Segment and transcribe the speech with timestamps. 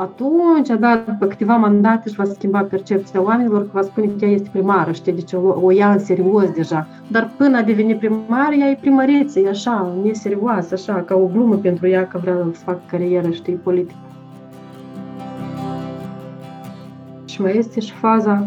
[0.00, 4.30] atunci, da, după câteva mandate își va schimba percepția oamenilor, că va spune că ea
[4.30, 6.86] este primară, știi, deci o, o ia în serios deja.
[7.08, 11.54] Dar până a deveni primar, ea e primăriță, e așa, neserioasă, așa, ca o glumă
[11.54, 13.98] pentru ea că vrea să facă carieră, știi, politică.
[17.24, 18.46] Și mai este și faza,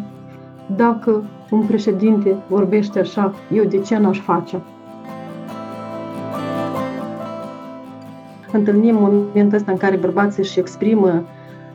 [0.75, 4.61] dacă un președinte vorbește așa, eu de ce n-aș face?
[8.59, 11.23] întâlnim momentul ăsta în care bărbații își exprimă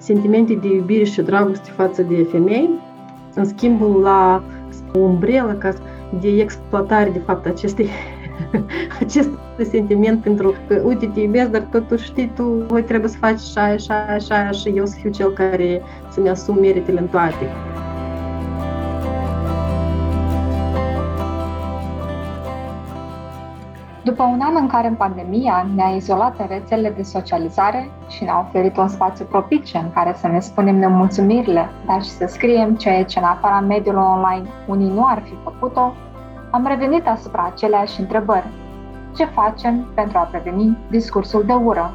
[0.04, 2.70] sentimente de iubire și dragoste față de femei,
[3.34, 4.42] în schimbul la
[4.98, 5.72] umbrelă ca
[6.20, 7.88] de exploatare, de fapt, acestei
[9.00, 9.30] acest
[9.70, 13.62] sentiment pentru că, uite, te iubesc, dar totuși știi, tu voi trebuie să faci așa,
[13.62, 17.73] așa, așa, și eu să fiu cel care să-mi asum meritele în toate.
[24.04, 28.76] După un an în care pandemia ne-a izolat în rețelele de socializare și ne-a oferit
[28.76, 33.18] un spațiu propice în care să ne spunem nemulțumirile, dar și să scriem ceea ce
[33.18, 35.94] în afara mediului online unii nu ar fi făcut-o,
[36.50, 38.46] am revenit asupra aceleași întrebări.
[39.16, 41.92] Ce facem pentru a preveni discursul de ură?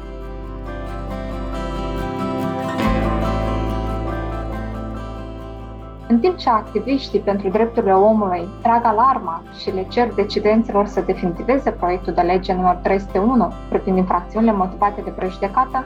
[6.10, 11.70] În timp ce activiștii pentru drepturile omului trag alarma și le cer decidenților să definitiveze
[11.70, 15.84] proiectul de lege număr 301 privind infracțiunile motivate de prejudecată,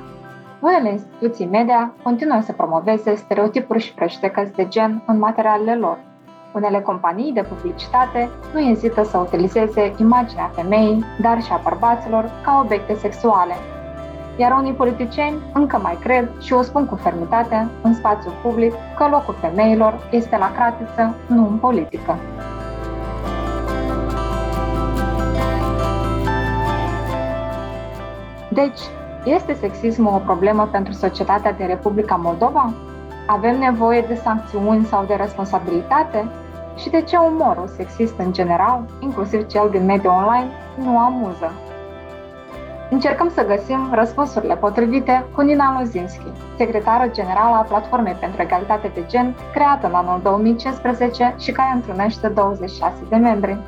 [0.61, 5.99] unele instituții media continuă să promoveze stereotipuri și prejudecăți de gen în materialele lor.
[6.55, 12.61] Unele companii de publicitate nu ezită să utilizeze imaginea femeii, dar și a bărbaților, ca
[12.65, 13.55] obiecte sexuale,
[14.37, 19.07] iar unii politicieni încă mai cred și o spun cu fermitate în spațiul public că
[19.11, 22.19] locul femeilor este la cratiță, nu în politică.
[28.49, 28.81] Deci,
[29.25, 32.73] este sexismul o problemă pentru societatea din Republica Moldova?
[33.27, 36.29] Avem nevoie de sancțiuni sau de responsabilitate?
[36.77, 41.53] Și de ce umorul sexist în general, inclusiv cel din mediul online, nu amuză?
[42.95, 49.05] Încercăm să găsim răspunsurile potrivite cu Nina Lozinski, secretară generală a Platformei pentru Egalitate de
[49.07, 53.59] Gen, creată în anul 2015 și care întrunește 26 de membri.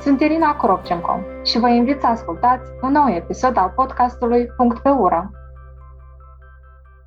[0.00, 4.90] Sunt Irina Coropcenco și vă invit să ascultați un nou episod al podcastului Punct pe
[4.90, 5.30] ură.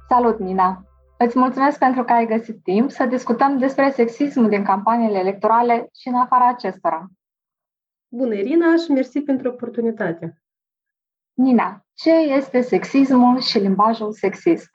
[0.09, 0.83] Salut, Nina!
[1.17, 6.07] Îți mulțumesc pentru că ai găsit timp să discutăm despre sexismul din campaniile electorale și
[6.07, 7.07] în afara acestora.
[8.09, 10.41] Bună, Irina, și mersi pentru oportunitate.
[11.33, 14.69] Nina, ce este sexismul și limbajul sexist?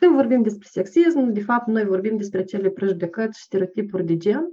[0.00, 4.52] Când vorbim despre sexism, de fapt, noi vorbim despre cele prejudecăți și stereotipuri de gen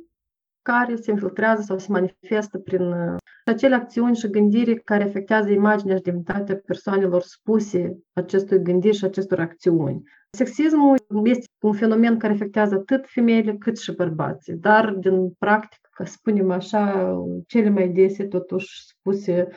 [0.62, 5.96] care se infiltrează sau se manifestă prin uh, acele acțiuni și gândiri care afectează imaginea
[5.96, 10.02] și demnitatea persoanelor spuse acestui gândiri și acestor acțiuni.
[10.30, 16.06] Sexismul este un fenomen care afectează atât femeile cât și bărbații, dar din practică ca
[16.06, 17.14] spunem așa,
[17.48, 19.48] cele mai dese totuși spuse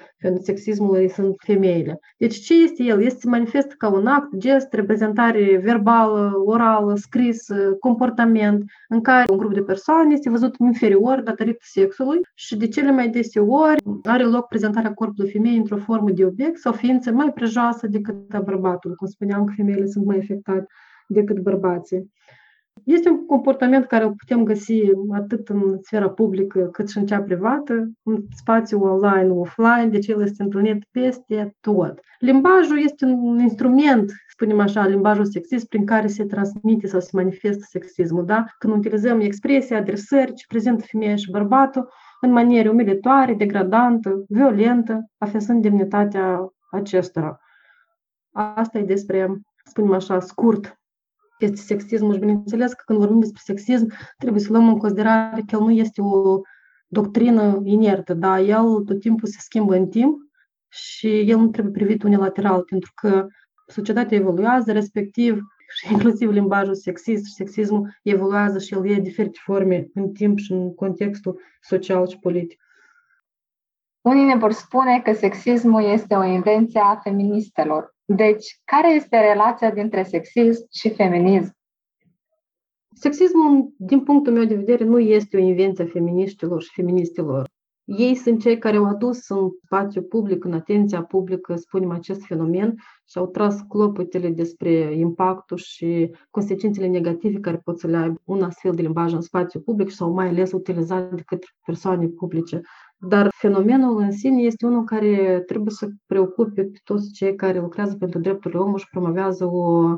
[0.41, 1.99] sexismului sunt femeile.
[2.19, 3.03] Deci ce este el?
[3.03, 7.47] Este manifest ca un act, gest, reprezentare verbală, orală, scris,
[7.81, 12.91] comportament în care un grup de persoane este văzut inferior datorită sexului și de cele
[12.91, 17.33] mai dese ori are loc prezentarea corpului femeii într-o formă de obiect sau ființă mai
[17.33, 18.97] prejoasă decât a bărbatului.
[18.97, 20.67] Cum spuneam că femeile sunt mai afectate
[21.09, 22.11] decât bărbații.
[22.85, 27.23] Este un comportament care îl putem găsi atât în sfera publică cât și în cea
[27.23, 32.01] privată, în spațiu online, offline, deci el este întâlnit peste tot.
[32.19, 37.65] Limbajul este un instrument, spunem așa, limbajul sexist, prin care se transmite sau se manifestă
[37.69, 38.45] sexismul, da?
[38.59, 41.89] Când utilizăm expresia, adresări ce prezintă femeia și bărbatul
[42.21, 47.41] în maniere umilitoare, degradantă, violentă, afectând demnitatea acestora.
[48.33, 50.79] Asta e despre, spunem așa, scurt,
[51.39, 55.57] este sexismul și bineînțeles că când vorbim despre sexism trebuie să luăm în considerare că
[55.57, 56.41] el nu este o
[56.89, 60.19] doctrină inertă, da, el tot timpul se schimbă în timp
[60.69, 63.27] și el nu trebuie privit unilateral, pentru că
[63.67, 65.41] societatea evoluează, respectiv
[65.77, 70.53] și inclusiv limbajul sexist și sexismul evoluează și el ia diferite forme în timp și
[70.53, 72.63] în contextul social și politic.
[74.01, 77.97] Unii ne vor spune că sexismul este o invenție a feministelor.
[78.11, 81.57] Deci, care este relația dintre sexism și feminism?
[82.95, 87.49] Sexismul, din punctul meu de vedere, nu este o invenție a feministilor și feministilor.
[87.85, 92.75] Ei sunt cei care au adus în spațiu public, în atenția publică, spunem, acest fenomen
[93.09, 98.43] și au tras clopotele despre impactul și consecințele negative care pot să le aibă un
[98.43, 102.61] astfel de limbaj în spațiu public sau mai ales utilizat de către persoane publice
[103.01, 107.97] Dar fenomenul în sine este unul care trebuie să preocupe pe toți cei care lucrează
[107.97, 109.97] pentru drepturile omului și promovează o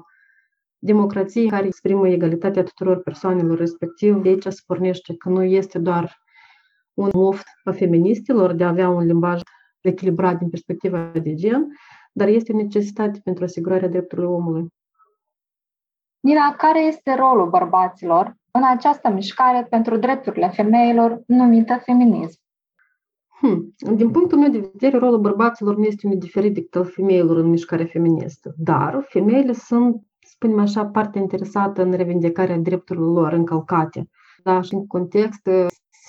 [0.79, 6.23] democrație care exprimă egalitatea tuturor persoanelor, respectiv de aici se pornește că nu este doar
[6.95, 9.41] un moft a feministilor de a avea un limbaj
[9.81, 11.67] echilibrat din perspectiva de gen,
[12.13, 14.67] dar este o necesitate pentru asigurarea drepturilor omului.
[16.21, 22.41] Nina, care este rolul bărbaților în această mișcare pentru drepturile femeilor numită feminism?
[23.41, 23.75] Hmm.
[23.97, 27.49] Din punctul meu de vedere, rolul bărbaților nu este unul diferit decât al femeilor în
[27.49, 34.09] mișcarea feministă, dar femeile sunt, spunem așa, parte interesată în revindicarea drepturilor lor încălcate.
[34.43, 35.49] Da, și în context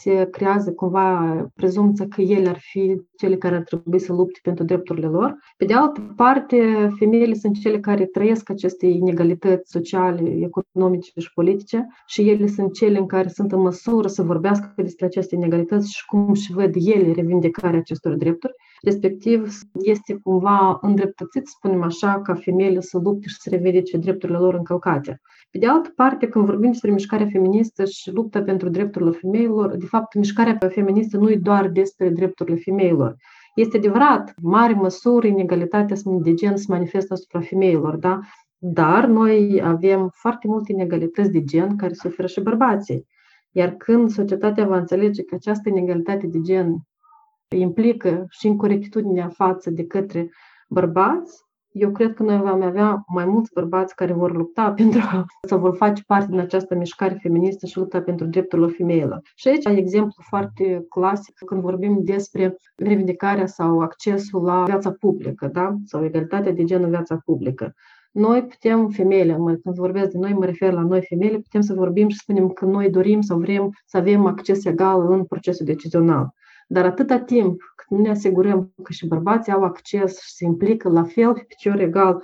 [0.02, 4.64] se creează cumva prezumția că ele ar fi cele care ar trebui să lupte pentru
[4.64, 5.36] drepturile lor.
[5.58, 11.88] Pe de altă parte, femeile sunt cele care trăiesc aceste inegalități sociale, economice și politice
[12.06, 16.06] și ele sunt cele în care sunt în măsură să vorbească despre aceste inegalități și
[16.06, 18.54] cum și văd ele revindicarea acestor drepturi.
[18.82, 24.54] Respectiv, este cumva îndreptățit, spunem așa, ca femeile să lupte și să revendice drepturile lor
[24.54, 25.22] încălcate.
[25.52, 29.86] Pe de altă parte, când vorbim despre mișcarea feministă și lupta pentru drepturile femeilor, de
[29.92, 33.16] fapt, mișcarea feministă nu e doar despre drepturile femeilor.
[33.56, 38.20] Este adevărat, mare măsură, inegalitatea de gen se manifestă asupra femeilor, da?
[38.58, 43.08] Dar noi avem foarte multe inegalități de gen care suferă și bărbații.
[43.52, 46.76] Iar când societatea va înțelege că această inegalitate de gen
[47.58, 50.32] implică și incorectitudinea față de către
[50.70, 55.02] bărbați, eu cred că noi vom avea mai mulți bărbați care vor lupta pentru
[55.48, 59.22] să vor face parte din această mișcare feministă și lupta pentru drepturile femeilor.
[59.36, 65.50] Și aici ai exemplu foarte clasic când vorbim despre revindicarea sau accesul la viața publică,
[65.54, 65.76] da?
[65.86, 67.74] sau egalitatea de gen în viața publică.
[68.12, 71.74] Noi putem, femeile, mă, când vorbesc de noi, mă refer la noi femeile, putem să
[71.74, 76.34] vorbim și spunem că noi dorim sau vrem să avem acces egal în procesul decizional.
[76.72, 80.90] Dar atâta timp cât nu ne asigurăm că și bărbații au acces și se implică
[80.90, 82.24] la fel pe picior egal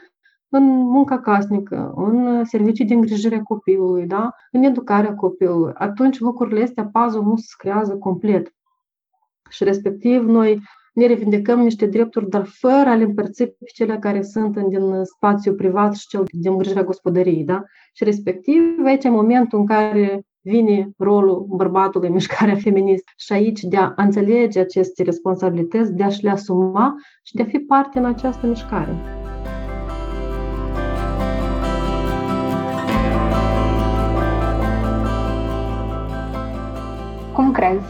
[0.49, 4.31] în munca casnică, în servicii de îngrijire a copilului, da?
[4.51, 8.53] în educarea copilului, atunci lucrurile astea, puzzle nu se creează complet.
[9.49, 10.61] Și respectiv noi
[10.93, 15.55] ne revindicăm niște drepturi, dar fără a le împărți pe cele care sunt din spațiu
[15.55, 17.43] privat și cel din îngrijirea gospodăriei.
[17.43, 17.63] Da?
[17.93, 23.61] Și respectiv aici e momentul în care vine rolul bărbatului în mișcarea feministă și aici
[23.61, 28.05] de a înțelege aceste responsabilități, de a-și le asuma și de a fi parte în
[28.05, 28.95] această mișcare.
[37.33, 37.85] Cum crezi?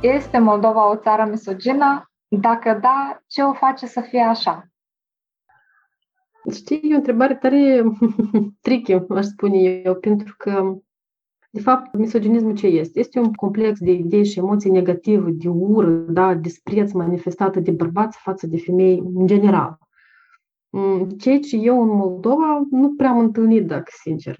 [0.00, 2.10] Este Moldova o țară misogină?
[2.28, 4.64] Dacă da, ce o face să fie așa?
[6.52, 7.82] Știi, e o întrebare tare
[8.64, 10.76] tricky, aș spune eu, pentru că
[11.50, 12.98] de fapt, misoginismul ce este?
[12.98, 18.18] Este un complex de idei și emoții negative, de ură, da, dispreț manifestată de bărbați
[18.18, 19.78] față de femei în general.
[20.70, 24.36] Mm, ceea ce eu în Moldova nu prea am întâlnit, dacă sincer.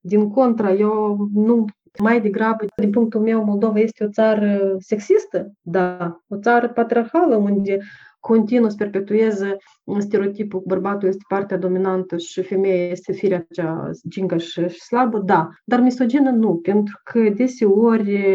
[0.00, 1.64] Din contra, eu nu
[1.98, 7.78] mai degrabă, din punctul meu, Moldova este o țară sexistă, da, o țară patriarhală, unde
[8.26, 9.56] continuă să perpetueze
[9.98, 15.18] stereotipul că bărbatul este partea dominantă și femeia este firea cea gingă și, și slabă,
[15.18, 15.48] da.
[15.64, 18.26] Dar misogină nu, pentru că deseori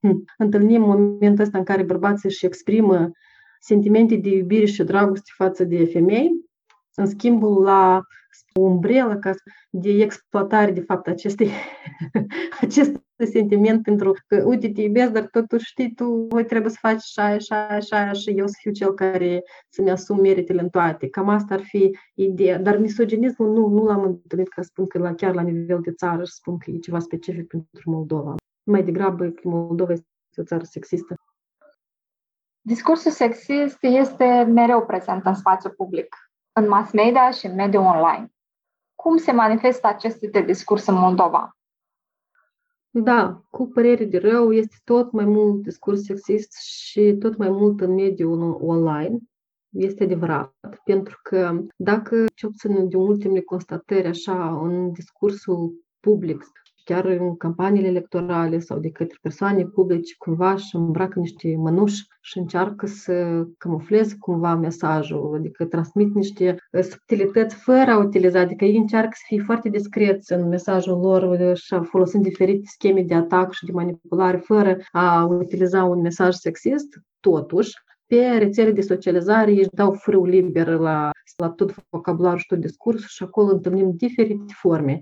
[0.00, 3.10] hm, întâlnim momentul ăsta în care bărbații își exprimă
[3.60, 6.30] sentimente de iubire și dragoste față de femei,
[6.94, 8.00] în schimbul la
[8.60, 9.30] umbrelă ca
[9.70, 11.48] de exploatare, de fapt, acestei,
[12.60, 16.94] acest sentiment pentru că, uite, te iubesc, dar totuși știi, tu voi trebuie să faci
[16.94, 21.08] așa, așa, așa și eu să fiu cel care să-mi asum meritele în toate.
[21.08, 22.58] Cam asta ar fi ideea.
[22.58, 26.24] Dar misoginismul nu, nu l-am întâlnit ca spun că la, chiar la nivel de țară
[26.24, 28.34] și spun că e ceva specific pentru Moldova.
[28.62, 31.14] Mai degrabă că Moldova este o țară sexistă.
[32.60, 36.16] Discursul sexist este mereu prezent în spațiu public,
[36.52, 38.32] în mass media și în mediul online.
[38.94, 41.56] Cum se manifestă acest tip de discurs în Moldova?
[42.96, 47.80] Da, cu părere de rău, este tot mai mult discurs sexist și tot mai mult
[47.80, 49.18] în mediul online.
[49.70, 56.44] Este adevărat, pentru că dacă, ce obțin de ultimele constatări, așa, în discursul public
[56.84, 62.38] chiar în campaniile electorale sau de către persoane publice, cumva își îmbracă niște mănuși și
[62.38, 68.76] încearcă să camufleze cumva mesajul, adică transmit niște uh, subtilități fără a utiliza, adică ei
[68.76, 73.52] încearcă să fie foarte discreți în mesajul lor uh, și folosind diferite scheme de atac
[73.52, 76.88] și de manipulare fără a utiliza un mesaj sexist,
[77.20, 77.72] totuși,
[78.06, 83.08] pe rețele de socializare își dau frâu liber la, la tot vocabularul și tot discursul
[83.08, 85.00] și acolo întâlnim diferite forme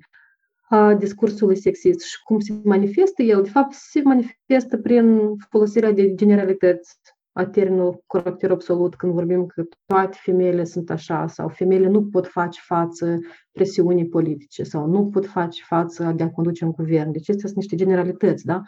[0.75, 6.15] a discursului sexist și cum se manifestă el, de fapt, se manifestă prin folosirea de
[6.15, 6.99] generalități
[7.33, 12.27] a termenul caracter absolut când vorbim că toate femeile sunt așa sau femeile nu pot
[12.27, 13.19] face față
[13.53, 17.13] presiunii politice sau nu pot face față de a conduce un guvern.
[17.13, 18.63] Deci acestea sunt niște generalități, da?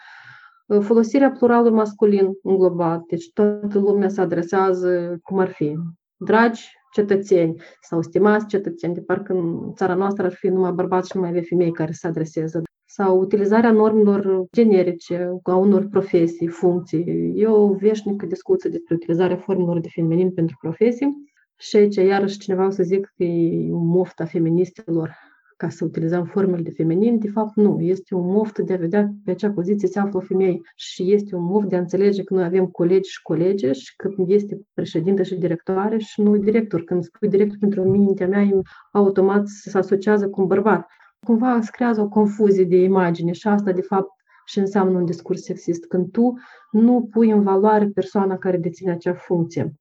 [0.80, 5.76] Folosirea pluralului masculin înglobat, deci toată lumea se adresează cum ar fi.
[6.16, 11.16] Dragi cetățeni sau stimați cetățeni, de parcă în țara noastră ar fi numai bărbați și
[11.16, 17.32] numai avea femei care se adresează sau utilizarea normelor generice a unor profesii, funcții.
[17.36, 21.32] E o veșnică discuție despre utilizarea formelor de feminin pentru profesii.
[21.56, 25.16] Și aici, iarăși, cineva o să zic că e un moft a feministelor
[25.56, 27.80] ca să utilizăm formele de feminin, de fapt nu.
[27.80, 31.34] Este un moft de a vedea pe acea poziție se află o femeie și este
[31.34, 35.22] un moft de a înțelege că noi avem colegi și colege și că este președinte
[35.22, 36.84] și directoare și nu director.
[36.84, 38.48] Când spui director pentru mintea mea,
[38.92, 40.86] automat se asociază cu un bărbat
[41.24, 44.10] cumva îți creează o confuzie de imagine și asta, de fapt,
[44.46, 46.34] și înseamnă un discurs sexist, când tu
[46.70, 49.74] nu pui în valoare persoana care deține acea funcție.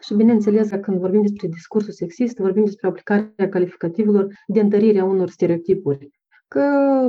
[0.00, 6.10] Și bineînțeles, când vorbim despre discursul sexist, vorbim despre aplicarea calificativelor de întărirea unor stereotipuri.
[6.48, 6.62] Că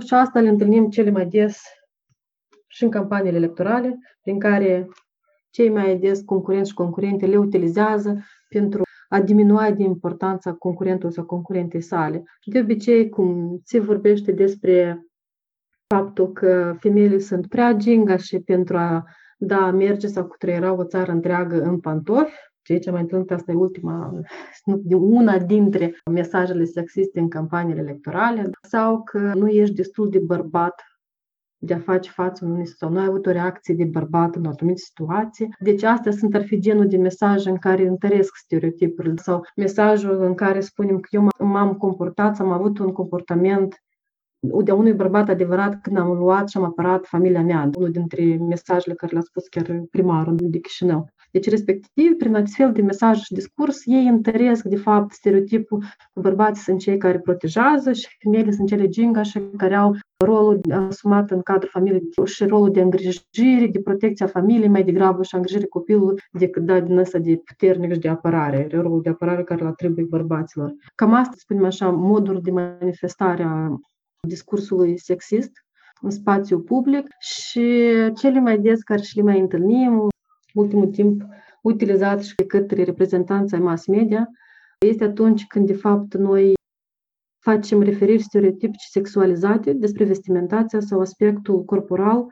[0.05, 1.61] și asta le întâlnim cele mai des
[2.67, 4.87] și în campaniile electorale, prin care
[5.49, 8.17] cei mai des concurenți și concurente le utilizează
[8.49, 12.23] pentru a diminua de importanța concurentului sau concurentei sale.
[12.45, 15.03] De obicei, cum se vorbește despre
[15.87, 19.03] faptul că femeile sunt prea gingașe pentru a
[19.37, 22.33] da merge sau cutreiera o țară întreagă în pantofi,
[22.69, 24.13] ceea ce mai întâlnit, asta e ultima,
[24.91, 30.83] una dintre mesajele sexiste în campaniile electorale, sau că nu ești destul de bărbat
[31.57, 34.49] de a face față unui sau nu ai avut o reacție de bărbat în o
[34.49, 35.49] anumită situație.
[35.59, 40.33] Deci astea sunt ar fi genul de mesaje în care întăresc stereotipurile sau mesajul în
[40.33, 43.83] care spunem că eu m-am comportat sau am avut un comportament
[44.63, 48.95] de unui bărbat adevărat când am luat și am apărat familia mea, unul dintre mesajele
[48.95, 51.09] care le-a spus chiar primarul de Chișinău.
[51.31, 55.79] Deci, respectiv, prin astfel de mesaj și discurs, ei întăresc, de fapt, stereotipul
[56.13, 59.95] că bărbații sunt cei care protejează și femeile sunt cele gingașe care au
[60.25, 65.23] rolul asumat în cadrul familiei și rolul de îngrijire, de protecție a familiei, mai degrabă
[65.23, 69.09] și a îngrijire copilului decât da din ăsta de puternic și de apărare, rolul de
[69.09, 70.73] apărare care îl atribuie bărbaților.
[70.95, 73.75] Cam asta, spunem așa, moduri de manifestare a
[74.27, 75.51] discursului sexist
[76.01, 80.07] în spațiu public și cele mai des care și le mai întâlnim,
[80.53, 81.23] ultimul timp
[81.61, 84.29] utilizat și de către reprezentanța mass media,
[84.85, 86.53] este atunci când, de fapt, noi
[87.39, 92.25] facem referiri stereotipice sexualizate despre vestimentația sau aspectul corporal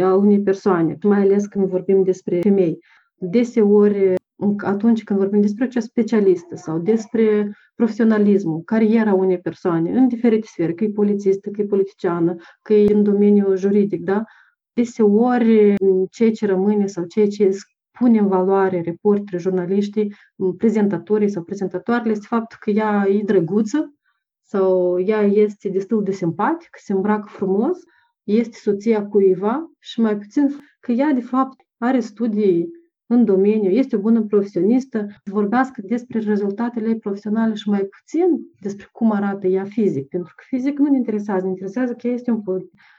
[0.00, 2.78] al unei persoane, mai ales când vorbim despre femei.
[3.14, 4.14] Deseori,
[4.56, 10.72] atunci când vorbim despre cea specialistă sau despre profesionalismul, cariera unei persoane în diferite sfere,
[10.72, 14.24] că e polițistă, că e politiciană, că e în domeniul juridic, da?
[14.72, 15.74] Deseori,
[16.10, 17.50] ceea ce rămâne sau ceea ce
[17.98, 20.14] pune în valoare reporteri, jurnaliștii,
[20.56, 23.94] prezentatorii sau prezentatoarele este faptul că ea e drăguță,
[24.42, 27.78] sau ea este destul de simpatică, se îmbracă frumos,
[28.22, 30.48] este soția cuiva și mai puțin
[30.80, 32.68] că ea, de fapt, are studii
[33.12, 38.88] în domeniu, este o bună profesionistă, vorbească despre rezultatele ei profesionale și mai puțin despre
[38.92, 42.30] cum arată ea fizic, pentru că fizic nu ne interesează, ne interesează că ea este
[42.30, 42.42] un,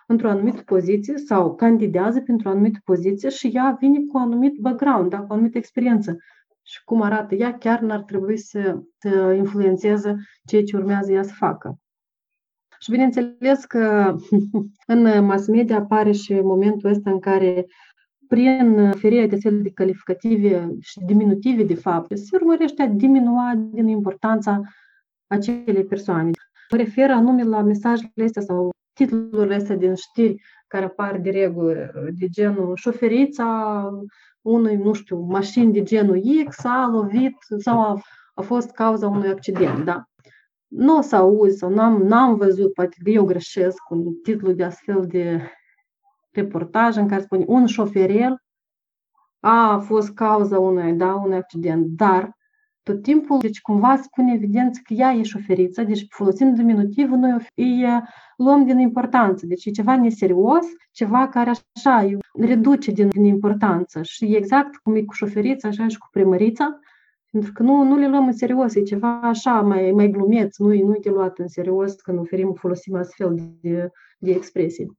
[0.08, 4.58] într-o anumită poziție sau candidează pentru o anumită poziție și ea vine cu un anumit
[4.60, 6.17] background, da, cu o anumită experiență
[6.62, 10.15] și cum arată ea, chiar n-ar trebui să, să influențeze
[10.46, 11.77] ceea ce urmează ea să facă.
[12.79, 14.15] Și bineînțeles că
[14.93, 17.65] în mass media apare și momentul ăsta în care
[18.34, 23.88] prin ferirea de fel de calificative și diminutive, de fapt, se urmărește a diminua din
[23.88, 24.62] importanța
[25.28, 26.30] acelei persoane.
[26.72, 31.92] Mă refer anume la mesajele astea sau titlurile astea din știri care apar de regulă,
[32.20, 33.90] de genul șoferița
[34.42, 38.02] unui, nu știu, mașini de genul X a lovit sau a,
[38.34, 40.04] a fost cauza unui accident, da?
[40.68, 44.63] Nu o să auzi sau n-am, n-am văzut, poate că eu greșesc cu titlul de
[44.63, 45.42] astfel de
[46.34, 48.44] reportaj în care spune un șoferel
[49.40, 52.38] a fost cauza unui, da, unui accident, dar
[52.84, 57.86] tot timpul, deci cumva spune evidență că ea e șoferiță, deci folosind diminutivul, noi îi
[58.38, 59.46] luăm din importanță.
[59.46, 62.10] Deci e ceva neserios, ceva care așa
[62.40, 64.02] reduce din, din importanță.
[64.02, 66.80] Și exact cum e cu șoferița, așa și cu primărița,
[67.32, 70.68] pentru că nu, nu le luăm în serios, e ceva așa mai, mai glumeț, nu,
[70.68, 74.98] nu e de luat în serios când oferim, folosim astfel de, de expresii.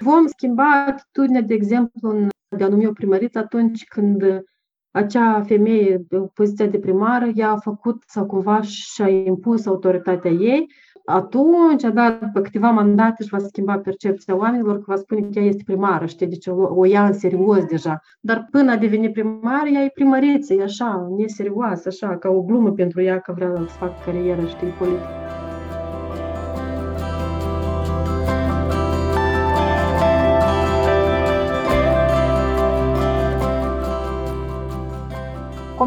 [0.00, 4.44] Vom schimba atitudinea, de exemplu, în, de a numi o primăriță atunci când
[4.90, 10.66] acea femeie, poziția de primară, ea a făcut sau cumva și-a impus autoritatea ei
[11.10, 15.44] atunci, da, după câteva mandate își va schimba percepția oamenilor, că va spune că ea
[15.44, 18.00] este primară, știi, deci o, o ia în serios deja.
[18.20, 22.72] Dar până a deveni primar, ea e primăriță, e așa, neserioasă, așa, ca o glumă
[22.72, 25.27] pentru ea că vrea să facă carieră, știi, politică.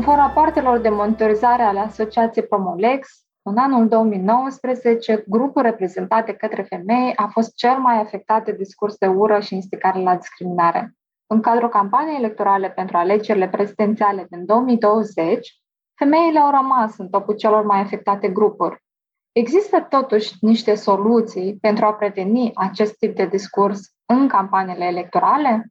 [0.01, 7.13] Conform rapoartelor de monitorizare ale Asociației Promolex, în anul 2019, grupul reprezentat de către femei
[7.15, 10.93] a fost cel mai afectat de discurs de ură și instigare la discriminare.
[11.27, 15.61] În cadrul campaniei electorale pentru alegerile prezidențiale din 2020,
[15.95, 18.83] femeile au rămas în topul celor mai afectate grupuri.
[19.31, 25.70] Există totuși niște soluții pentru a preveni acest tip de discurs în campaniile electorale?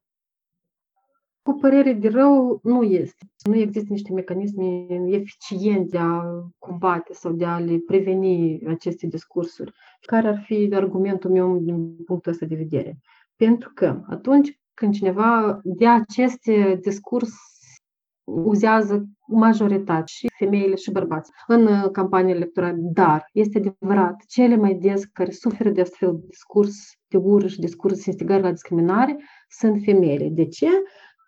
[1.42, 3.30] Cu părere de rău, nu este.
[3.44, 6.22] Nu există niște mecanisme eficiente de a
[6.58, 9.72] combate sau de a le preveni aceste discursuri.
[10.00, 12.98] Care ar fi argumentul meu din punctul ăsta de vedere?
[13.36, 17.32] Pentru că atunci când cineva de aceste discurs
[18.24, 22.76] uzează majoritate și femeile și bărbați în campanie electorale.
[22.80, 26.76] Dar este adevărat, cele mai des care suferă de astfel de discurs
[27.08, 29.16] de ură și discurs de instigare la discriminare
[29.48, 30.28] sunt femeile.
[30.28, 30.68] De ce?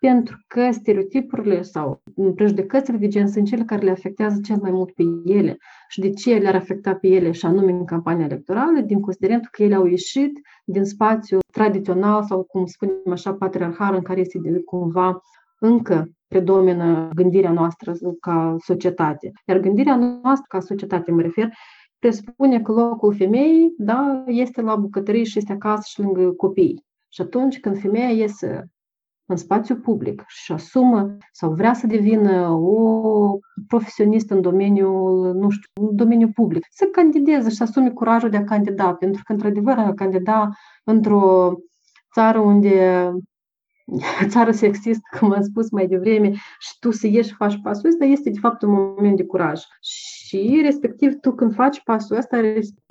[0.07, 2.01] Pentru că stereotipurile sau
[2.35, 5.57] prejudecățile de gen sunt cele care le afectează cel mai mult pe ele.
[5.87, 9.63] Și de ce le-ar afecta pe ele, și anume în campania electorală, din considerentul că
[9.63, 15.21] ele au ieșit din spațiu tradițional sau, cum spunem așa, patriarhal, în care este cumva
[15.59, 19.31] încă predomină gândirea noastră ca societate.
[19.45, 21.49] Iar gândirea noastră ca societate, mă refer,
[21.99, 26.83] presupune că locul femeii da, este la bucătărie și este acasă și lângă copii.
[27.09, 28.72] Și atunci când femeia iese
[29.25, 33.37] în spațiu public și asumă sau vrea să devină o
[33.67, 38.37] profesionistă în domeniul, nu știu, în domeniul public, să candideze și să asume curajul de
[38.37, 40.49] a candida, pentru că, într-adevăr, a candida
[40.83, 41.53] într-o
[42.13, 43.11] țară unde
[44.27, 48.05] țară sexistă, cum am spus mai devreme, și tu să ieși și faci pasul ăsta,
[48.05, 49.61] este de fapt un moment de curaj.
[49.81, 52.41] Și respectiv tu când faci pasul ăsta,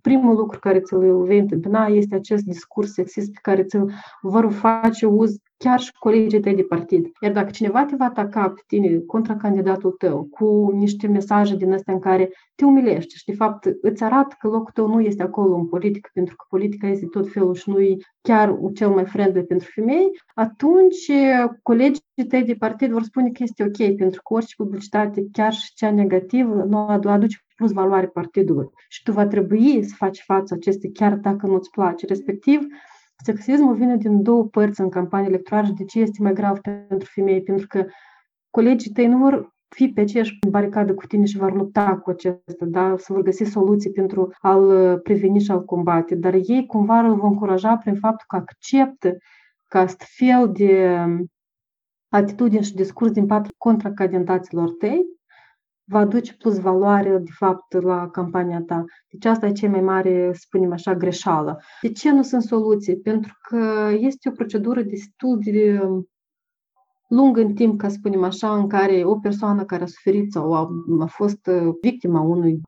[0.02, 5.06] primul lucru care ți-l vei întâmpina este acest discurs sexist pe care ți-l vor face
[5.06, 7.06] uz chiar și colegii tăi de partid.
[7.20, 11.72] Iar dacă cineva te va ataca pe tine contra candidatul tău cu niște mesaje din
[11.72, 15.22] astea în care te umilește și de fapt îți arată că locul tău nu este
[15.22, 19.04] acolo în politică, pentru că politica este tot felul și nu e chiar cel mai
[19.04, 21.10] friendly pentru femei, atunci
[21.62, 25.74] colegii tăi de partid vor spune că este ok, pentru că orice publicitate, chiar și
[25.74, 26.78] cea negativă, nu
[27.10, 28.70] aduce plus valoare partidului.
[28.88, 32.06] Și tu va trebui să faci față acestei chiar dacă nu-ți place.
[32.06, 32.60] Respectiv,
[33.22, 37.08] Sexismul vine din două părți în campanie electorală și de ce este mai grav pentru
[37.12, 37.42] femei?
[37.42, 37.84] Pentru că
[38.50, 42.64] colegii tăi nu vor fi pe aceeași baricadă cu tine și vor lupta cu acesta,
[42.66, 42.94] da?
[42.96, 47.28] să vor găsi soluții pentru a-l preveni și a-l combate, dar ei cumva îl vor
[47.30, 49.16] încuraja prin faptul că acceptă
[49.68, 50.98] că astfel de
[52.08, 55.02] atitudini și discurs din partea contra candidaților tăi
[55.92, 58.84] va aduce plus valoare, de fapt, la campania ta.
[59.10, 61.60] Deci asta e cea mai mare, spunem așa, greșeală.
[61.82, 62.96] De ce nu sunt soluții?
[62.96, 65.80] Pentru că este o procedură destul de
[67.08, 70.54] lungă în timp, ca să spunem așa, în care o persoană care a suferit sau
[70.54, 70.68] a,
[71.00, 71.50] a fost
[71.80, 72.60] victima unui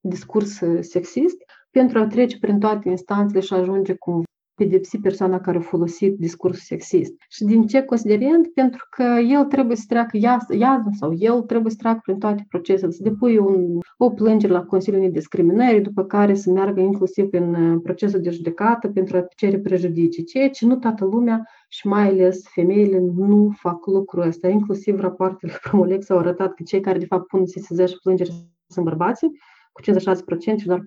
[0.00, 1.36] discurs sexist,
[1.70, 4.25] pentru a trece prin toate instanțele și a ajunge cumva
[4.56, 7.14] pedepsi persoana care a folosit discursul sexist.
[7.28, 8.46] Și din ce considerent?
[8.46, 12.46] Pentru că el trebuie să treacă, ea, ea sau el trebuie să treacă prin toate
[12.48, 17.28] procesele, să depuie un, o plângere la Consiliul de Discriminări, după care să meargă inclusiv
[17.30, 21.86] în uh, procesul de judecată pentru a cere prejudicii, ceea ce nu toată lumea și
[21.86, 24.48] mai ales femeile nu fac lucrul ăsta.
[24.48, 28.32] Inclusiv rapoartele Promolex au arătat că cei care de fapt pun sesizări și plângeri
[28.66, 29.30] sunt bărbații,
[29.76, 30.84] cu 56% și doar 4%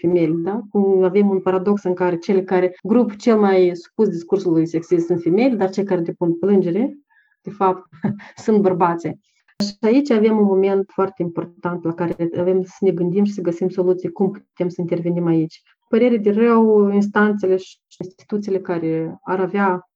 [0.00, 0.34] femei.
[0.36, 0.60] Da?
[1.02, 5.56] Avem un paradox în care cele care, grup cel mai supus discursului sexist sunt femei,
[5.56, 6.98] dar cei care depun plângere,
[7.42, 7.88] de fapt,
[8.44, 9.20] sunt bărbații.
[9.64, 13.40] Și aici avem un moment foarte important la care avem să ne gândim și să
[13.40, 15.62] găsim soluții cum putem să intervenim aici.
[15.88, 19.88] Părere de rău, instanțele și instituțiile care ar avea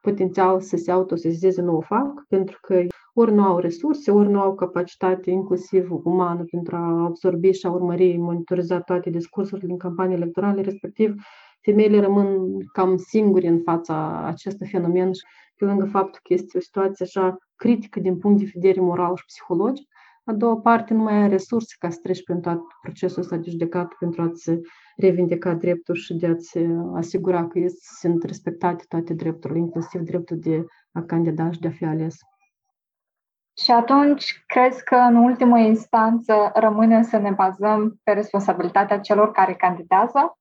[0.00, 4.40] potențial să se autosezeze nu o fac, pentru că ori nu au resurse, ori nu
[4.40, 10.16] au capacitate inclusiv umană pentru a absorbi și a urmări, monitoriza toate discursurile din campanii
[10.16, 11.14] electorale, respectiv
[11.60, 15.22] femeile rămân cam singuri în fața acestui fenomen și
[15.56, 19.24] pe lângă faptul că este o situație așa critică din punct de vedere moral și
[19.24, 19.88] psihologic,
[20.24, 23.50] a doua parte nu mai ai resurse ca să treci prin tot procesul ăsta de
[23.50, 24.50] judecat pentru a-ți
[24.96, 26.58] revindica dreptul și de a-ți
[26.94, 27.60] asigura că
[27.98, 32.16] sunt respectate toate drepturile, inclusiv dreptul de a candida și de a fi ales.
[33.56, 39.54] Și atunci, crezi că în ultimă instanță rămâne să ne bazăm pe responsabilitatea celor care
[39.54, 40.38] candidează?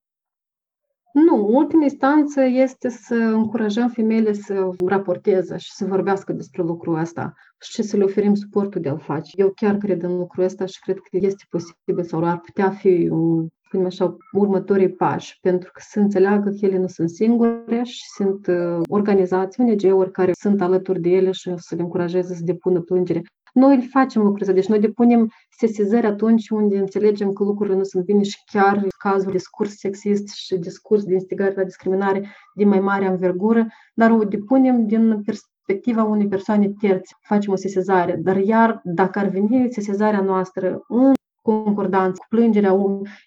[1.13, 7.33] Nu, ultima instanță este să încurajăm femeile să raporteze și să vorbească despre lucrul ăsta
[7.59, 9.31] și să le oferim suportul de a-l face.
[9.35, 13.07] Eu chiar cred în lucrul ăsta și cred că este posibil sau ar putea fi
[13.11, 18.03] un spunem așa, următorii pași, pentru că să înțeleagă că ele nu sunt singure și
[18.15, 22.81] sunt uh, organizații, ONG-uri care sunt alături de ele și să le încurajeze să depună
[22.81, 23.21] plângere.
[23.53, 27.83] Noi îl facem lucrul ăsta, deci noi depunem sesizări atunci unde înțelegem că lucrurile nu
[27.83, 32.79] sunt bine și chiar cazul discurs sexist și discurs de instigare la discriminare din mai
[32.79, 38.15] mare învergură, dar o depunem din perspectiva unei persoane terți, facem o sesizare.
[38.15, 42.75] Dar iar dacă ar veni sesizarea noastră în concordanță cu plângerea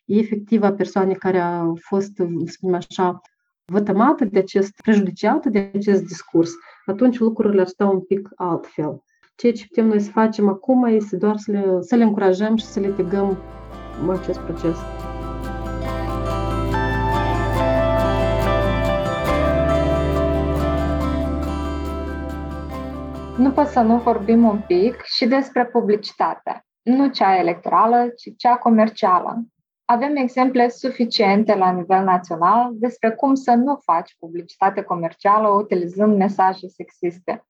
[0.05, 3.21] efectivă a persoanei care a fost, să spunem așa,
[3.65, 6.51] vătămată de acest, prejudiciată de acest discurs,
[6.87, 9.03] atunci lucrurile ar sta un pic altfel.
[9.37, 12.65] Ceea ce putem noi să facem acum este doar să le, să le încurajăm și
[12.65, 13.39] să le tegăm
[14.11, 14.77] acest proces.
[23.39, 26.66] Nu pot să nu vorbim un pic și despre publicitate.
[26.87, 29.45] Nu cea electorală, ci cea comercială.
[29.85, 36.69] Avem exemple suficiente la nivel național despre cum să nu faci publicitate comercială utilizând mesaje
[36.69, 37.45] sexiste.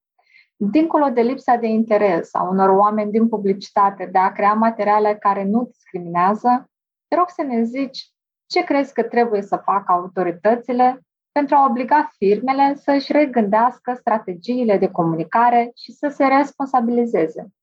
[0.57, 5.45] Dincolo de lipsa de interes a unor oameni din publicitate de a crea materiale care
[5.45, 6.71] nu discriminează,
[7.09, 8.11] te rog să ne zici
[8.47, 11.01] ce crezi că trebuie să facă autoritățile
[11.33, 17.56] pentru a obliga firmele să își regândească strategiile de comunicare și să se responsabilizeze.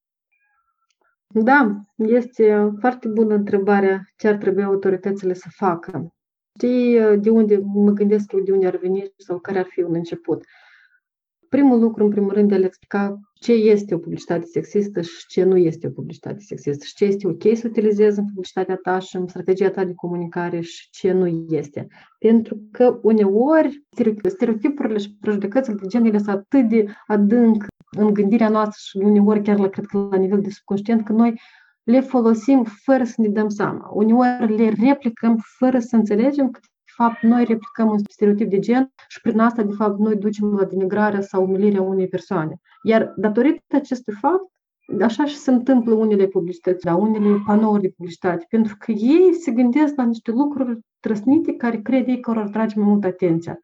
[1.36, 6.14] Da, este foarte bună întrebarea ce ar trebui autoritățile să facă.
[6.58, 9.94] Știi de unde mă gândesc eu de unde ar veni sau care ar fi un
[9.94, 10.44] început?
[11.48, 15.26] Primul lucru, în primul rând, de a le explica ce este o publicitate sexistă și
[15.28, 18.98] ce nu este o publicitate sexistă și ce este ok să utilizezi în publicitatea ta
[18.98, 21.86] și în strategia ta de comunicare și ce nu este.
[22.18, 23.84] Pentru că uneori
[24.26, 27.64] stereotipurile și prejudecățile de gen ele sunt atât de adânc
[27.96, 31.40] în gândirea noastră și uneori chiar la, cred că la nivel de subconștient, că noi
[31.82, 33.90] le folosim fără să ne dăm seama.
[33.92, 36.60] Uneori le replicăm fără să înțelegem că
[36.96, 40.64] fapt, noi replicăm un stereotip de gen și prin asta, de fapt, noi ducem la
[40.64, 42.60] denigrarea sau umilirea unei persoane.
[42.82, 44.52] Iar datorită acestui fapt,
[45.00, 49.50] așa și se întâmplă unele publicități, la unele panouri de publicitate, pentru că ei se
[49.50, 53.58] gândesc la niște lucruri trăsnite care cred ei că ar atrage mai mult atenția.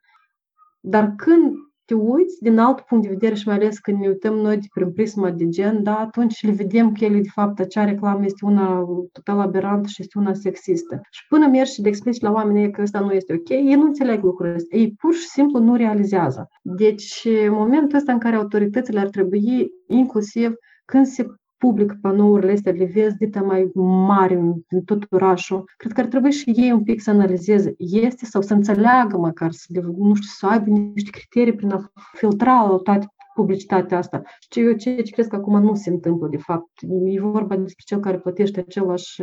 [0.81, 1.55] Dar când
[1.90, 4.92] te uiți din alt punct de vedere și mai ales când ne uităm noi prin
[4.92, 8.85] prisma de gen, da, atunci le vedem că ele, de fapt, acea reclamă este una
[9.12, 11.00] total aberantă și este una sexistă.
[11.11, 13.85] Și până mergi și de explici la oamenii că ăsta nu este ok, ei nu
[13.85, 14.79] înțeleg lucrurile astea.
[14.79, 16.48] Ei pur și simplu nu realizează.
[16.62, 20.53] Deci, în momentul ăsta în care autoritățile ar trebui, inclusiv
[20.85, 21.26] când se
[21.61, 23.70] public panourile astea, le vezi dita mai
[24.07, 27.75] mari în, în tot orașul, cred că ar trebui și ei un pic să analizeze,
[27.79, 31.92] este sau să înțeleagă măcar, să le, nu știu, să aibă niște criterii prin a
[32.12, 34.23] filtra toată publicitatea asta.
[34.51, 36.70] Și eu ce, ce cred că acum nu se întâmplă, de fapt.
[37.05, 39.23] E vorba despre cel care plătește același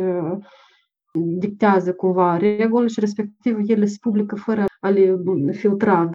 [1.38, 5.16] dictează cumva reguli și respectiv ele se publică fără a le
[5.52, 6.10] filtra.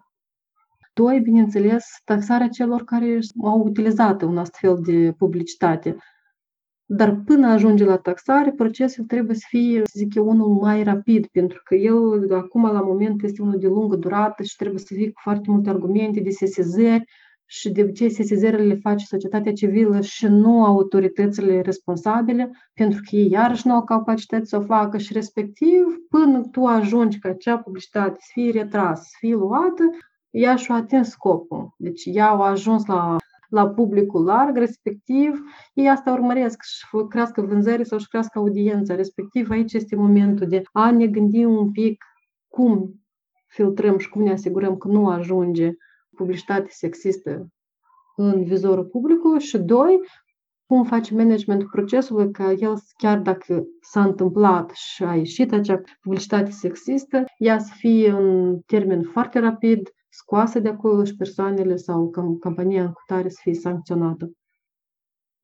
[0.94, 5.96] Doi, bineînțeles, taxarea celor care au utilizat un astfel de publicitate.
[6.86, 11.26] Dar până ajunge la taxare, procesul trebuie să fie, să zic eu, unul mai rapid,
[11.26, 15.06] pentru că el acum la moment este unul de lungă durată și trebuie să fie
[15.10, 17.04] cu foarte multe argumente de sesizări
[17.46, 23.30] și de obicei sesizările le face societatea civilă și nu autoritățile responsabile, pentru că ei
[23.30, 28.16] iarăși nu au capacități să o facă și respectiv până tu ajungi ca acea publicitate
[28.18, 29.82] să fie retrasă, să fie luată,
[30.30, 31.74] ea și-a atins scopul.
[31.78, 33.16] Deci ea a ajuns la
[33.54, 35.40] la publicul larg, respectiv
[35.74, 38.94] ei asta urmăresc și crească vânzării sau și crească audiența.
[38.94, 42.04] Respectiv, aici este momentul de a ne gândi un pic
[42.48, 42.94] cum
[43.46, 45.70] filtrăm și cum ne asigurăm că nu ajunge
[46.16, 47.48] publicitate sexistă
[48.16, 50.00] în vizorul publicului și doi,
[50.66, 56.50] cum face managementul procesului ca el, chiar dacă s-a întâmplat și a ieșit acea publicitate
[56.50, 62.82] sexistă, ea să fie în termen foarte rapid scoase de acolo și persoanele sau compania
[62.82, 64.30] în cutare să fie sancționată.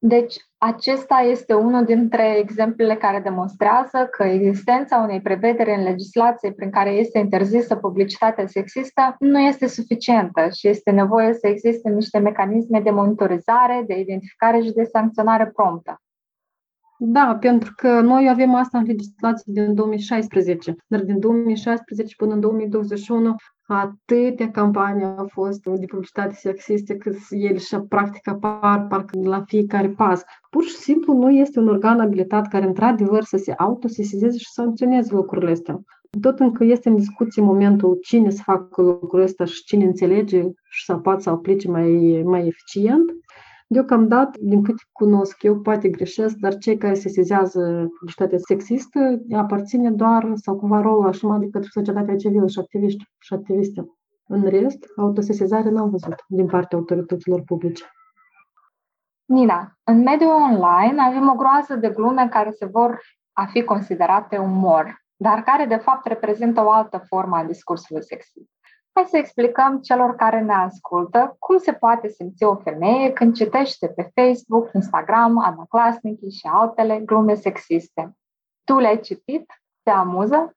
[0.03, 6.71] Deci, acesta este unul dintre exemplele care demonstrează că existența unei prevederi în legislație prin
[6.71, 12.81] care este interzisă publicitatea sexistă nu este suficientă și este nevoie să existe niște mecanisme
[12.81, 16.01] de monitorizare, de identificare și de sancționare promptă.
[16.99, 22.41] Da, pentru că noi avem asta în legislație din 2016, dar din 2016 până în
[22.41, 23.35] 2021
[23.75, 29.89] atâtea campanii au fost de publicitate sexiste că ele și practic apar parcă la fiecare
[29.89, 30.23] pas.
[30.51, 34.61] Pur și simplu nu este un organ abilitat care într-adevăr să se autosesizeze și să
[34.63, 35.81] sancționeze lucrurile astea.
[36.21, 40.85] Tot încă este în discuție momentul cine să facă lucrul ăsta și cine înțelege și
[40.85, 43.11] să poată să aplice mai, mai eficient.
[43.73, 49.91] Deocamdată, din câte cunosc eu, poate greșesc, dar cei care se sezează publicitatea sexistă aparține
[49.91, 53.87] doar sau cumva rolul așa de către societatea civilă și activiști și activiste.
[54.27, 57.85] În rest, autosesizare n-am văzut din partea autorităților publice.
[59.25, 63.01] Nina, în mediul online avem o groază de glume care se vor
[63.33, 68.51] a fi considerate umor, dar care de fapt reprezintă o altă formă a discursului sexist.
[68.93, 73.89] Hai să explicăm celor care ne ascultă cum se poate simți o femeie când citește
[73.89, 78.17] pe Facebook, Instagram, Ana Klasnici și altele glume sexiste.
[78.65, 79.63] Tu le-ai citit?
[79.83, 80.57] Te amuză?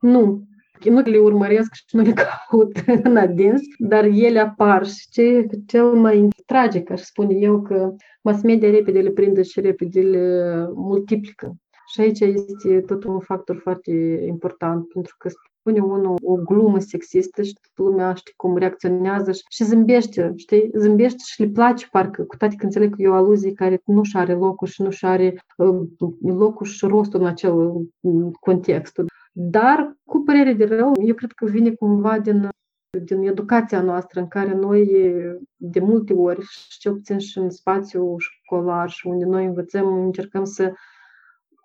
[0.00, 0.42] Nu,
[0.84, 5.46] nu le urmăresc și nu le caut în adins, dar ele apar și ce e
[5.66, 10.66] cel mai tragic, aș spune eu, că mass media repede le prinde și repede le
[10.74, 11.52] multiplică.
[11.92, 13.92] Și aici este tot un factor foarte
[14.26, 15.28] important, pentru că
[15.62, 20.70] spune unul o glumă sexistă și lumea știi cum reacționează și, și zâmbește, știi?
[20.74, 24.02] Zâmbește și le place parcă, cu toate că înțeleg că e o aluzie care nu
[24.02, 25.80] și are locul și nu și are uh,
[26.20, 27.54] locul și rostul în acel
[28.00, 29.00] uh, context.
[29.32, 32.48] Dar, cu părere de rău, eu cred că vine cumva din
[33.04, 34.90] din educația noastră, în care noi
[35.56, 40.44] de multe ori, și cel puțin și în spațiu școlar și unde noi învățăm, încercăm
[40.44, 40.72] să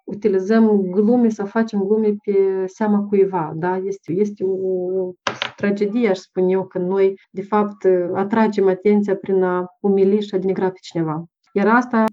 [0.08, 3.54] utilizăm glume sau facem glume pe seama cuiva.
[3.56, 3.78] Da?
[3.78, 5.12] Este, este o
[5.56, 10.38] tragedie, aș spune eu, că noi, de fapt, atragem atenția prin a umili și a
[10.38, 11.24] denigra pe cineva.
[11.54, 12.06] Iar asta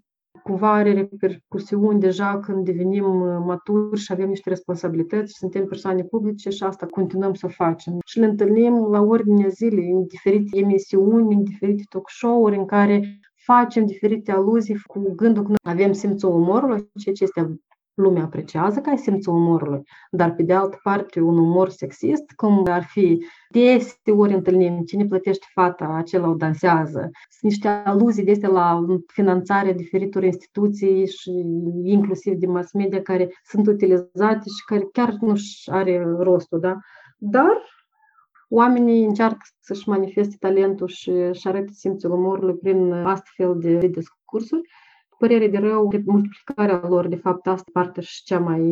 [0.43, 3.05] cumva are repercusiuni deja când devenim
[3.47, 7.99] maturi și avem niște responsabilități și suntem persoane publice și asta continuăm să o facem.
[8.07, 13.19] Și le întâlnim la ordinea zilei, în diferite emisiuni, în diferite talk show-uri în care
[13.45, 17.59] facem diferite aluzii cu gândul că noi avem simțul umorului, ceea ce este
[17.95, 22.83] lumea apreciază ca simțul umorului, dar pe de altă parte un umor sexist, cum ar
[22.83, 23.25] fi
[24.17, 27.11] ori întâlnim cine plătește fata, acela o dansează.
[27.29, 31.31] Sunt niște aluzii de astea la finanțarea diferitor instituții și
[31.83, 35.35] inclusiv de mass media care sunt utilizate și care chiar nu
[35.67, 36.79] are rostul, da?
[37.19, 37.63] Dar
[38.49, 44.69] oamenii încearcă să-și manifeste talentul și să arate simțul umorului prin astfel de discursuri
[45.19, 48.63] părere de rău, multiplicarea lor, de fapt, asta parte și cea mai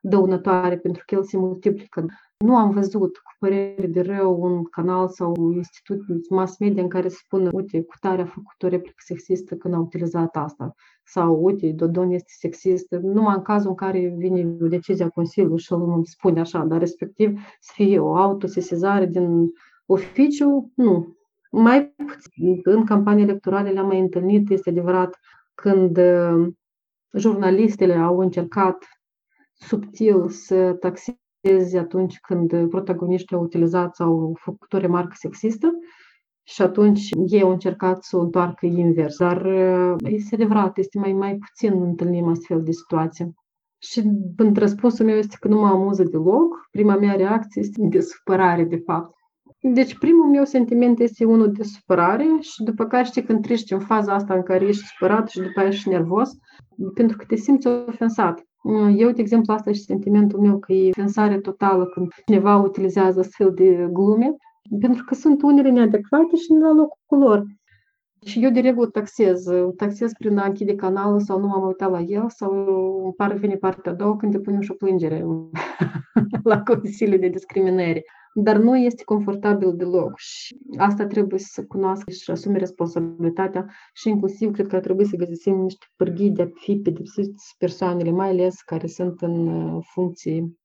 [0.00, 2.06] dăunătoare, pentru că el se multiplică.
[2.44, 6.88] Nu am văzut, cu părere de rău, un canal sau un institut mass media în
[6.88, 10.74] care se spune, uite, cu tare a făcut o replică sexistă când a utilizat asta.
[11.04, 12.90] Sau, uite, Dodon este sexist.
[12.90, 17.72] Numai în cazul în care vine decizia Consiliului și îl spune așa, dar respectiv să
[17.74, 19.50] fie o autosesizare din
[19.86, 21.16] oficiu, nu.
[21.58, 25.18] Mai puțin, în campanii electorale le-am mai întâlnit, este adevărat,
[25.54, 26.48] când uh,
[27.12, 28.84] jurnalistele au încercat
[29.52, 35.72] subtil să taxeze atunci când protagoniștii au utilizat sau au făcut o remarcă sexistă
[36.42, 39.16] și atunci ei au încercat să o întoarcă invers.
[39.16, 43.32] Dar uh, este adevărat, este mai, mai puțin întâlnim astfel de situație.
[43.78, 44.02] Și
[44.36, 46.68] în răspunsul meu este că nu mă amuză deloc.
[46.70, 49.15] Prima mea reacție este de supărare, de fapt.
[49.60, 53.78] Deci primul meu sentiment este unul de supărare și după care știi când treci în
[53.78, 56.30] faza asta în care ești supărat și după aia ești nervos,
[56.94, 58.42] pentru că te simți ofensat.
[58.96, 63.52] Eu, de exemplu, asta și sentimentul meu că e ofensare totală când cineva utilizează astfel
[63.54, 64.36] de glume,
[64.80, 67.44] pentru că sunt unele neadecvate și la locul lor.
[68.24, 69.44] Și eu de regulă taxez.
[69.76, 72.52] Taxez prin a închide canalul sau nu m-am uitat la el sau
[73.04, 75.24] îmi pare vine partea a doua când depunem și o plângere
[76.42, 78.04] la Consiliul de Discriminare
[78.38, 84.52] dar nu este confortabil deloc și asta trebuie să cunoască și asume responsabilitatea și inclusiv
[84.52, 88.60] cred că ar trebui să găsim niște pârghii de a fi pedepsiți persoanele, mai ales
[88.60, 90.58] care sunt în uh, funcții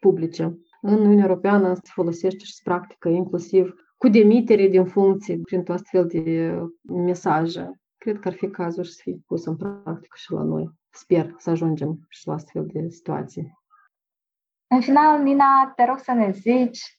[0.00, 0.58] publice.
[0.80, 6.06] În Uniunea Europeană se folosește și se practică inclusiv cu demitere din funcție prin astfel
[6.06, 7.70] de mesaje.
[7.96, 10.70] Cred că ar fi cazul să fie pus în practică și la noi.
[10.90, 13.58] Sper să ajungem și la astfel de situații.
[14.66, 16.98] În final, Nina, te rog să ne zici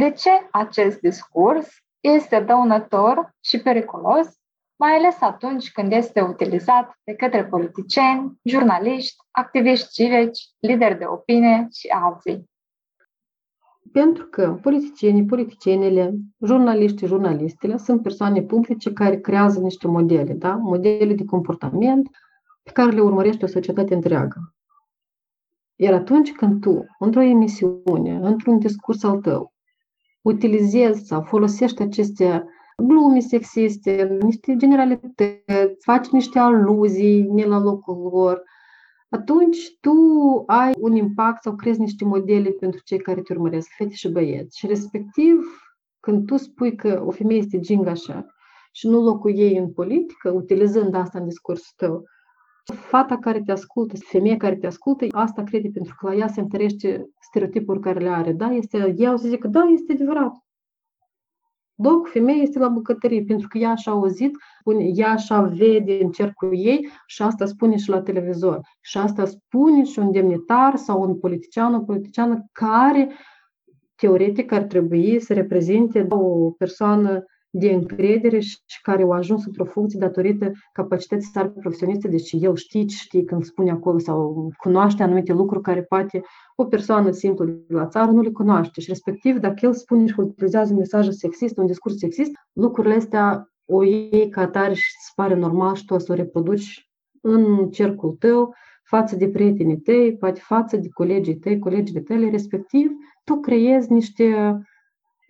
[0.00, 1.68] de ce acest discurs
[2.00, 4.26] este dăunător și periculos,
[4.76, 11.66] mai ales atunci când este utilizat de către politicieni, jurnaliști, activiști civici, lideri de opinie
[11.72, 12.50] și alții.
[13.92, 20.54] Pentru că politicienii, politicienele, jurnaliștii, jurnalistele sunt persoane publice care creează niște modele, da?
[20.54, 22.10] modele de comportament
[22.62, 24.54] pe care le urmărește o societate întreagă.
[25.76, 29.52] Iar atunci când tu, într-o emisiune, într-un discurs al tău,
[30.22, 32.44] utilizezi sau folosești aceste
[32.76, 38.42] glume sexiste, niște generalități, faci niște aluzii ne la locul lor,
[39.08, 39.92] atunci tu
[40.46, 44.58] ai un impact sau crezi niște modele pentru cei care te urmăresc, fete și băieți.
[44.58, 45.36] Și respectiv,
[46.00, 48.26] când tu spui că o femeie este gingașă
[48.72, 52.04] și nu locul ei în politică, utilizând asta în discursul tău,
[52.70, 56.40] fata care te ascultă, femeia care te ascultă, asta crede pentru că la ea se
[56.40, 58.32] întărește stereotipul care le are.
[58.32, 60.32] Da, este, ea o să zică, da, este adevărat.
[61.74, 64.36] Doc, femeia este la bucătărie, pentru că ea așa auzit,
[64.94, 68.60] ea așa vede în cercul ei și asta spune și la televizor.
[68.80, 73.08] Și asta spune și un demnitar sau un politician, o politiciană care
[73.94, 79.98] teoretic ar trebui să reprezinte o persoană de încredere și care au ajuns într-o funcție
[79.98, 85.32] datorită capacității sale profesioniste, deci el știe ce știe când spune acolo sau cunoaște anumite
[85.32, 86.22] lucruri care poate
[86.56, 88.80] o persoană simplă de la țară nu le cunoaște.
[88.80, 93.48] Și respectiv dacă el spune și utilizează un mesaj sexist, un discurs sexist, lucrurile astea
[93.64, 97.70] o iei ca atare și îți pare normal și tu o să o reproduci în
[97.70, 102.90] cercul tău, față de prietenii tăi, poate față de colegii tăi, colegii tale, respectiv,
[103.24, 104.58] tu creezi niște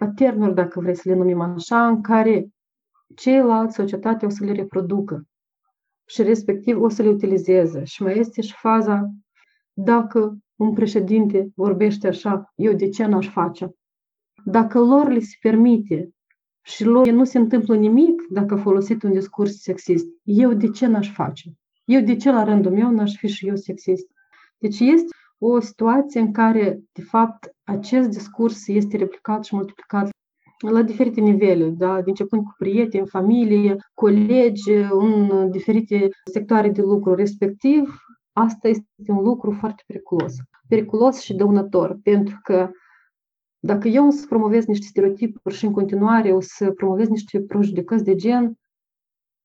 [0.01, 2.49] paternuri, dacă vrei să le numim așa, în care
[3.17, 5.27] ceilalți, societatea o să le reproducă
[6.07, 7.85] și respectiv o să le utilizeze.
[7.85, 9.11] Și mai este și faza,
[9.73, 13.71] dacă un președinte vorbește așa, eu de ce n-aș face?
[14.45, 16.11] Dacă lor le se permite
[16.63, 21.13] și lor nu se întâmplă nimic dacă folosit un discurs sexist, eu de ce n-aș
[21.13, 21.53] face?
[21.85, 24.07] Eu de ce la rândul meu n-aș fi și eu sexist?
[24.59, 30.09] Deci este o situație în care, de fapt, acest discurs este replicat și multiplicat
[30.69, 31.97] la diferite nivele, da?
[32.05, 37.97] începând cu prieteni, familie, colegi, în diferite sectoare de lucru, respectiv,
[38.33, 40.35] asta este un lucru foarte periculos.
[40.69, 42.71] Periculos și dăunător, pentru că
[43.59, 48.05] dacă eu o să promovez niște stereotipuri și în continuare o să promovez niște prejudecăți
[48.05, 48.55] de gen,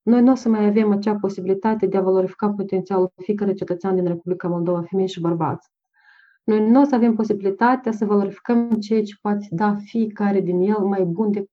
[0.02, 4.06] noi nu o să mai avem acea posibilitate de a valorifica potențialul fiecare cetățean din
[4.06, 5.68] Republica Moldova, femei și bărbați.
[6.46, 10.78] Noi nu o să avem posibilitatea să valorificăm ceea ce poate da fiecare din el
[10.78, 11.46] mai bun de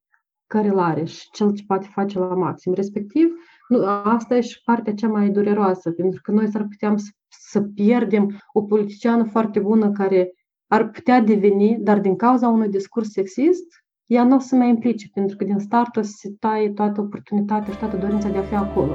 [0.48, 2.74] care îl are și cel ce poate face la maxim.
[2.74, 3.28] Respectiv,
[3.68, 7.62] nu, asta e și partea cea mai dureroasă, pentru că noi s-ar putea să, să
[7.62, 10.34] pierdem o politiciană foarte bună care
[10.68, 13.66] ar putea deveni, dar din cauza unui discurs sexist,
[14.06, 17.02] ea nu o să mai implice, pentru că din start o să se taie toată
[17.02, 18.94] oportunitatea și toată dorința de a fi acolo.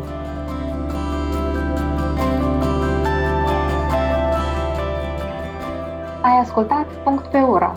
[6.23, 7.73] Ai ascultat Punct pe Ură,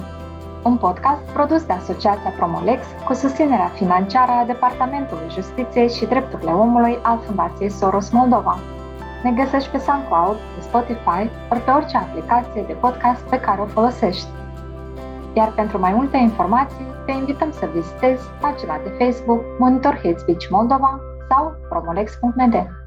[0.64, 7.00] un podcast produs de Asociația Promolex cu susținerea financiară a Departamentului Justiției și Drepturile Omului
[7.02, 8.58] al Fundației Soros Moldova.
[9.24, 13.66] Ne găsești pe SoundCloud, pe Spotify ori pe orice aplicație de podcast pe care o
[13.66, 14.28] folosești.
[15.34, 20.48] Iar pentru mai multe informații, te invităm să vizitezi pagina de Facebook Monitor Hate Speech
[20.50, 21.00] Moldova
[21.30, 22.81] sau promolex.md.